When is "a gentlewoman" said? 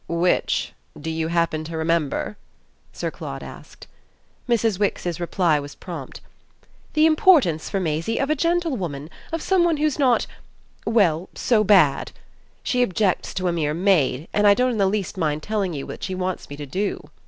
8.31-9.11